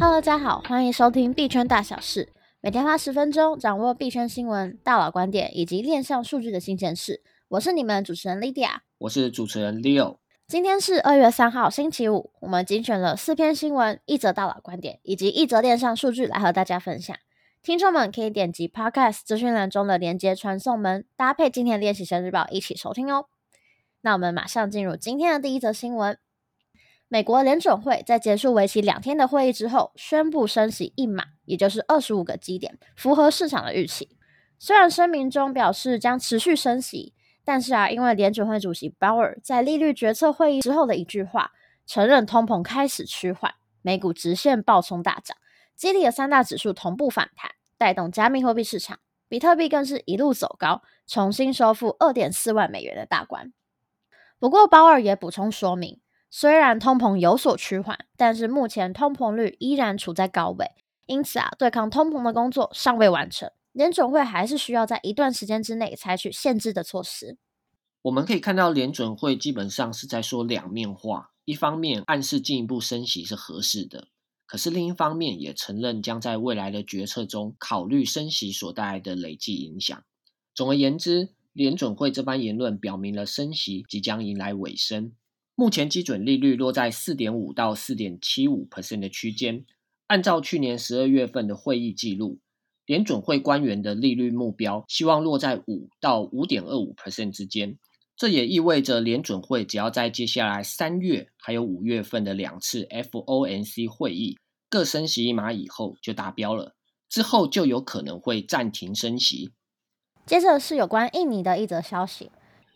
[0.00, 7.20] Hello，大家好，欢迎收听币圈大小事，每天花十分钟掌握币圈新闻、大佬观点以及链上数据的新鲜事。
[7.48, 10.18] 我是你们主持人 Lydia，我是主持人 Leo。
[10.46, 17.16] 今天是二月三号，星期五，我们精选了四篇新闻、一则大佬观点以及一则链上数据来和大家分享。
[17.60, 23.26] 听众们可以点击 Podcast 资讯栏中的连接传送门，搭配今天的练习生日报一起收听哦。
[24.02, 26.16] 那我们马上进入今天的第一则新闻。
[27.10, 34.16] 美国联准会在结束为期两天的会议之后，宣布升息一码，也就是二十五个基点，符合市场的预期。
[34.58, 37.14] 虽然声明中表示将持续升息，
[37.46, 41.52] 但是啊，因为联准会主席鲍尔在利率决策会议之后的一句话，
[41.86, 45.34] 承认通膨开始趋缓，美股直线暴冲大涨，
[45.74, 48.98] 激励了三大指数同步反弹，带动加密货币市场，
[49.30, 53.54] 比特币更是一路走高，重新收复二点四万美元的大关。
[54.38, 56.00] 不过，鲍尔也补充说明。
[56.30, 60.72] 虽然通膨有所趋缓，但是目前通膨率依然处在高位，
[61.06, 63.50] 因此啊，对抗通膨的工作尚未完成。
[63.72, 67.38] 联准会还是需要在一段时间之内采取限制的措施。
[68.02, 74.08] 我们可以看到，联准会基本上是在说两面话：一方面暗示进一步升息是合适的，
[74.46, 80.02] 可是另一方面也承认将在未来的决策中考虑升息所带来的累计影响。
[80.54, 85.12] 总而言之，联准会这番言论表明了升息即将迎来尾声。
[85.60, 89.64] 目前基准利率落在四点五到四点七五 percent 的区间。
[90.06, 92.38] 按照去年十二月份的会议记录，
[92.86, 97.76] 联准会官员的利率目标希望落在五到五点二五 percent 之间。
[98.16, 104.38] 这也意味着联准会只要在接下来三月还有五月份的两次 FOMC 会议
[104.70, 106.76] 各升息一码以后就达标了，
[107.08, 109.50] 之后就有可能会暂停升息。
[110.24, 112.30] 接着是有关印尼的一则消息。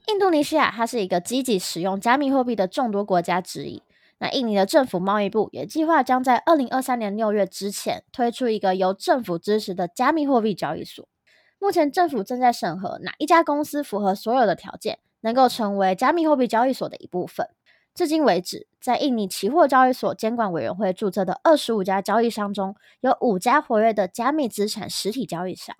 [0.08, 3.82] 印度尼西亚，它是一个积极使用加密货币的众多国家之一。
[4.18, 11.08] 那印尼的政府贸易部也计划将在二零二三年六月之前推出一个由政府支持的加密货币交易所。
[11.58, 17.48] 目前政府正在审核哪一家公司符合所有的条件，能够成为加密货币交易所的一部分。
[17.94, 25.76] 至今为止，在印尼期货交易所监管委员会注册的二十五家交易商中，有五家活跃的加密资产实体交易商。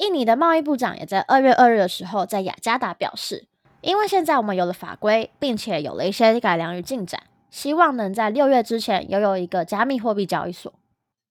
[0.00, 3.46] 印尼的贸易部长也在二月二日的时候，在雅加达表示，
[3.82, 10.72] 因为现在我们有了法规，并且有了一些改良与进展，希望能在六月之前拥有一个加密货币交易所。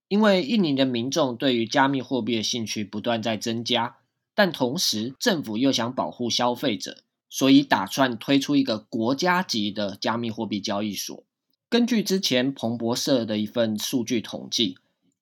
[0.07, 3.95] 因为印尼的民众对于加密货币的兴趣不断在增加，
[4.35, 6.97] 但同时政府又想保护消费者，
[7.27, 11.23] 所以打算推出一个国家级的加密货币交易所。
[11.67, 14.77] 根据之前彭博社的一份数据统计。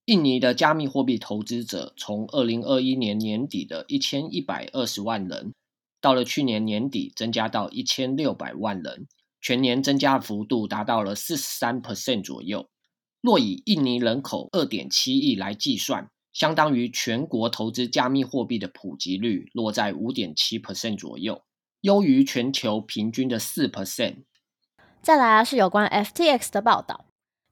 [0.08, 5.54] 印尼的加密货币投资者从二零二一年年底的一千一百二十万人，
[6.00, 9.06] 到了去年年底增加到一千六百万人，
[9.42, 12.70] 全年增加幅度达到了四十三 percent 左右。
[13.20, 21.42] 若以印尼人口二点七亿来计算，相当于全国投资加密货币的普及率落在五点七 percent 左右，
[21.82, 24.24] 优于全球平均的四 percent。
[25.02, 27.04] 再来，是有关 FTX 的报道。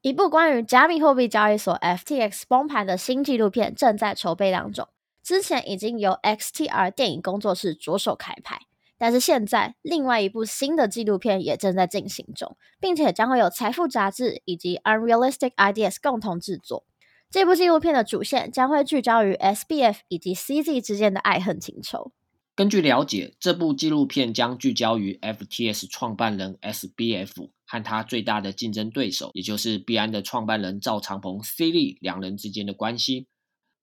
[0.06, 4.88] 一部关于加密货币交易所 FTX 崩盘的新纪录片正在筹备当中。
[5.24, 8.60] 之前已经由 XTR 电影工作室着手开拍，
[9.00, 16.86] 但是现在另外一部新的纪录片也正在进行中，并且将会有财富杂志以及 Unrealistic Ideas 共同制作。
[17.32, 22.12] 这部纪录片的主线将会聚焦于 SBF 以及 CZ 之间的爱恨情仇。
[22.56, 27.50] 根据了解，这部纪录片将聚焦于 FTS 创办人 SBF。
[27.68, 33.26] 和他最大的竞争对手，也就是币安的创办人赵长鹏 C 利两人之间的关系。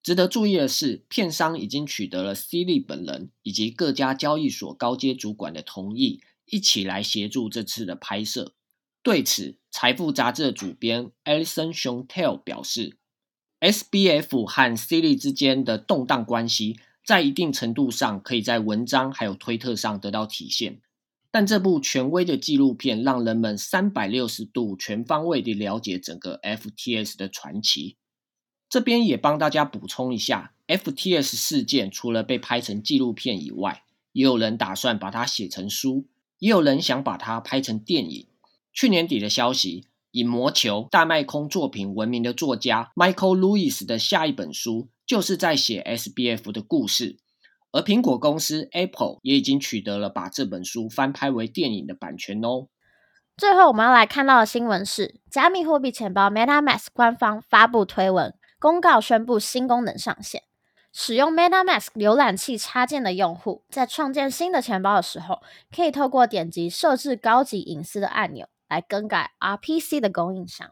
[0.04, 8.54] 值得注意的是，片商已经取得了 C 利本人以及各家交易所高阶主管的同意，一起来协助这次的拍摄。
[9.02, 12.96] 对此，财富杂志的主编 Alison Shontelle 表示
[13.58, 20.80] ，SBF 和 C 利之间的动荡关系，在一定程度上可以在文章还有推特上得到体现。
[21.30, 27.96] 但这部权威的纪录片让人们三百六十度全方位地了解整个 FTS 的传奇。
[28.68, 33.82] 这边也帮大家补充一下，FTS 事件除了被拍成纪录片以外，
[34.12, 36.06] 也有人打算把它写成书，
[36.38, 38.26] 也有人想把它拍成电影。
[38.72, 47.18] 去年底的消息，以魔球大卖空作品闻名的作家 Michael Lewis 的下一本书，就是在写 SBF 的故事。
[47.70, 52.68] 而苹果公司 Apple 也已经取得了把这本书翻拍为电影的版权哦。
[53.36, 60.44] 最后，我们要来看到的新闻是，加密货币钱包 MetaMask 官方发布推文，公告宣布新功能上线。
[60.94, 70.70] 使用 MetaMask 浏览器插件的用户，在创建新的钱包的时候，可以透过点击设置高级隐私的按钮来更改 RPC 的供应商。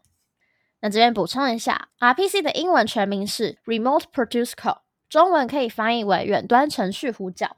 [0.81, 7.57] 那这边补充一下，RPC 的英文全名是 Remote Produce Call，中文可以翻译为远端程序呼叫。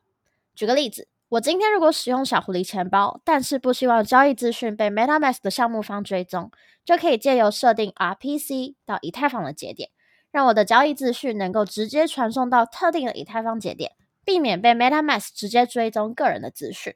[0.53, 6.51] 举个例子，我今天如果使用小狐狸钱包，但是不希望交易资讯被 MetaMask 的项目方追踪，
[6.83, 9.89] 就可以借由设定 RPC 到以太坊的节点，
[10.29, 13.93] 让我的交易资讯能够直接传送到特定的以太坊节点，
[14.25, 16.93] 避免被 MetaMask 直接追踪个人的资讯。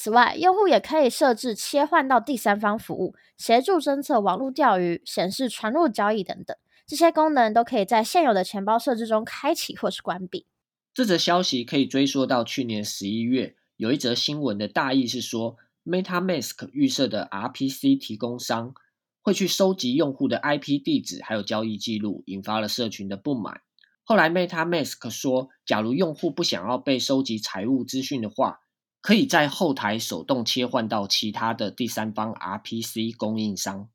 [0.00, 6.56] 此外，用户也可以设置切换到第三方服务，协助侦测网络钓鱼、显示传入交易等等，
[6.86, 10.46] 这些功能都可以在现有的钱包设置中开启或是关闭。
[10.94, 18.74] 这则消息可以追溯到去年十一月，有一则新闻的大意是说，MetaMask 预设的 RPC 提供商
[19.20, 23.62] 会去收集用户的 IP 地址还有交易记录，引发了社群的不满。
[24.04, 28.60] 后来 MetaMask 说，假如用户不想要被收集财务资讯的话，
[29.00, 33.88] 可以在后台手动切换到其他的第三方 RPC 供应商。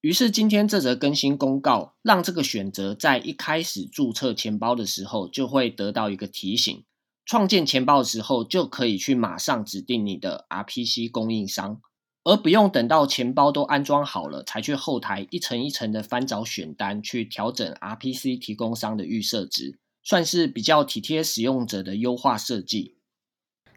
[0.00, 6.84] 于是今天这则更新公告，让这个选择在一开始注册钱包的时候就会得到一个提醒。
[7.24, 11.80] 创建钱包的时候就可以去马上指定你的 RPC 供应商，
[12.22, 22.95] 而不用等到钱包都安装好了才去后台一层一层的翻找选单去调整 RPC 提供商的预设值，算是比较体贴使用者的优化设计。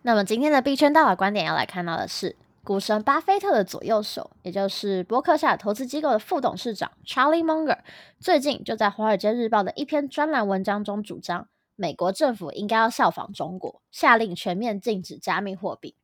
[0.02, 7.80] 那么今天的币圈大佬观点要来看到的是，股神巴菲特的左右手，也就是伯克夏投资机构的副董事长 Charlie Munger，
[8.20, 15.96] 最近就在《华尔街日报》的一篇专栏文章中主张，美国政府应该要效仿中国，下令全面禁止加密货币。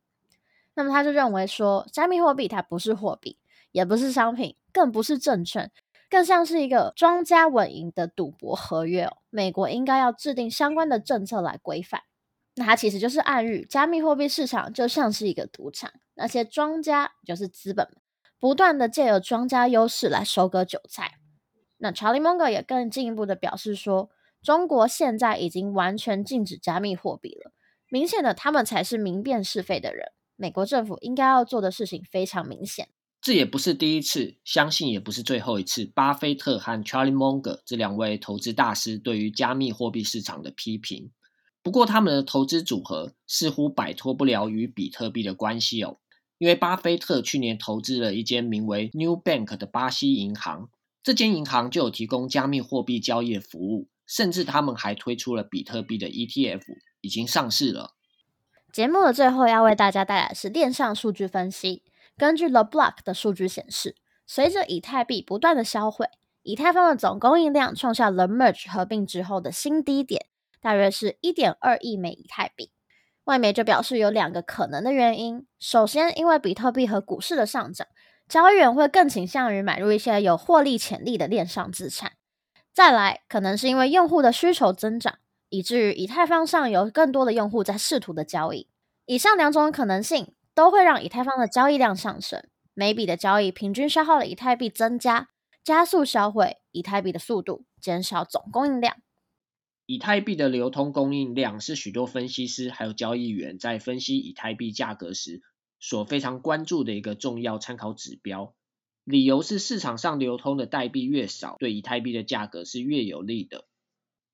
[0.74, 3.38] 那么他就认为说，加密货币它不是货币，
[3.72, 5.70] 也不是商品，更不是证券，
[6.10, 9.16] 更像是一个庄家稳赢的赌博合约哦。
[9.30, 12.02] 美国应该要制定相关的政策来规范。
[12.56, 17.86] 那它其实就是暗喻，加密货币市场就像是一个赌场，那些庄家就是资本，
[18.40, 21.18] 不断的借由庄家优势来收割韭菜。
[21.76, 24.08] 那 Charlie Munger 也更进一步的表示说，
[24.42, 27.52] 中国现在已经完全禁止加密货币了，
[27.90, 30.12] 明显的他们才是明辨是非的人。
[30.36, 32.88] 美国政府应该要做的事情非常明显。
[33.20, 35.84] 这也不是第一次，相信也不是最后一次。
[35.84, 41.10] 巴菲特和 Charlie Munger 这两位投资大师对于加密货币市场的批评。
[41.66, 45.96] 不过，他们的投资组合似乎摆脱不了与比特币的关系哦。
[46.38, 50.68] 因为巴菲特去年投资了一间名为 New Bank 的巴西银行，
[51.02, 56.62] 这间银行就有提供加密货币交易的服务，甚至他们还推出了比特币的 ETF，
[57.00, 57.94] 已经上市了。
[58.72, 61.82] 节目的最后要为大家带来的是链上数据分析。
[62.16, 66.06] 根据 The Block 的数据显示，随着以太币不断的销毁，
[66.44, 70.26] 以太坊的总供应量创下了 Merge 合并之后的新低点。
[70.66, 72.72] 大约是一点二亿枚以太币，
[73.22, 77.86] 外媒就表示有两个可能的原因：首先，因为比特币和股市的上涨，
[78.28, 82.14] 交易员会更倾向于买入一些有获利潜力的链上资产；
[82.74, 85.20] 再来，可能是因为用户的需求增长，
[85.50, 88.68] 以至于以太坊上有更多的用户在试图的交易。
[89.04, 92.42] 以上两种可能性都会让以太坊的交易量上升，
[92.74, 95.28] 每笔的交易平均消耗的以太币增加，
[95.62, 98.96] 加速销毁以太币的速度，减少总供应量。
[99.86, 105.42] 以太币的流通供应量是许多分析师还有交易员在分析以太币价格时
[105.78, 108.52] 所非常关注的一个重要参考指标。
[109.04, 113.68] 理由是市场上流通的代币越少，对以太币的价格是越有利的。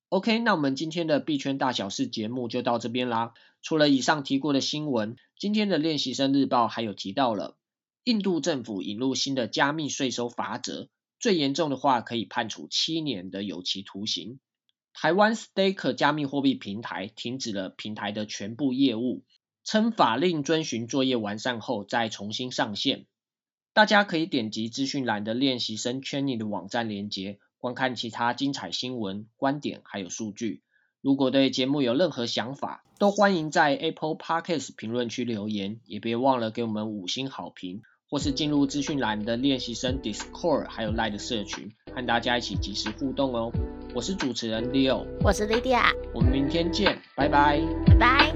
[0.09, 3.33] OK，那我们今天的币圈大小事节目就到这边啦。
[3.61, 7.55] 除了以上提过的新闻，今天的练习生日报还有提到了
[8.03, 14.39] 印度政府引入新的加密税收法则，最严重的话可以判处七年的有期徒刑。
[14.93, 19.23] 台湾 Staker 加密货币平台停止了平台的全部业务，
[19.63, 23.05] 称法令遵循作业完善后再重新上线。
[23.73, 30.61] 大家可以点击资讯栏的练习生圈里的网站链接，观看其他精彩新闻、观点还有数据。
[31.01, 43.51] 如果对节目有任何想法，都欢迎在 Apple Podcast 评论区留言，也别忘了给我们五星好评，或是进入资讯栏的练习生 Discord 还有 Line 社群，和大家一起即时互动哦。
[43.95, 45.83] 我是主持人 Leo，我是 Lydia，
[46.13, 48.33] 我们明天见，拜拜，拜拜。